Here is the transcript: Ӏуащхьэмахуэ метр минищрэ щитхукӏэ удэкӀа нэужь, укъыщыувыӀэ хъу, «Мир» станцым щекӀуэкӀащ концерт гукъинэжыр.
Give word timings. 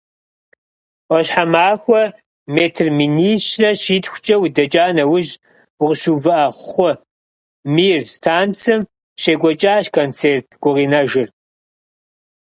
Ӏуащхьэмахуэ 1.07 2.01
метр 2.55 2.85
минищрэ 2.97 3.69
щитхукӏэ 3.81 4.35
удэкӀа 4.43 4.85
нэужь, 4.95 5.33
укъыщыувыӀэ 5.81 6.39
хъу, 6.67 6.91
«Мир» 7.73 7.99
станцым 8.15 8.81
щекӀуэкӀащ 9.21 9.85
концерт 9.95 10.47
гукъинэжыр. 10.61 11.27